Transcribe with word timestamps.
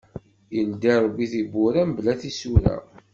Ileddi 0.57 0.91
Ṛebbi 1.03 1.25
tibbura, 1.31 1.81
mebla 1.87 2.13
tisura. 2.21 2.75